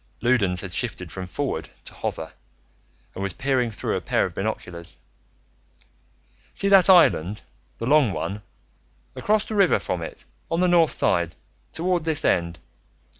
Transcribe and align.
Loudons 0.23 0.61
had 0.61 0.71
shifted 0.71 1.11
from 1.11 1.27
Forward 1.27 1.69
to 1.85 1.93
Hover 1.93 2.33
and 3.13 3.21
was 3.21 3.33
peering 3.33 3.69
through 3.69 3.95
a 3.95 4.01
pair 4.01 4.25
of 4.25 4.33
binoculars. 4.33 4.97
"See 6.55 6.69
that 6.69 6.89
island, 6.89 7.43
the 7.77 7.85
long 7.85 8.11
one? 8.11 8.41
Across 9.15 9.45
the 9.45 9.53
river 9.53 9.77
from 9.77 10.01
it, 10.01 10.25
on 10.49 10.59
the 10.59 10.67
north 10.67 10.91
side, 10.91 11.35
toward 11.71 12.03
this 12.03 12.25
end. 12.25 12.57